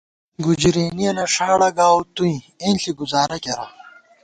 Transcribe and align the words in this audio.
گُجرېنِیَنہ 0.43 1.25
ݭاڑہ 1.33 1.69
گاؤو 1.77 2.01
توئیں، 2.15 2.41
اېنݪی 2.61 2.91
گُزارہ 2.99 3.37
کېرہ 3.43 3.67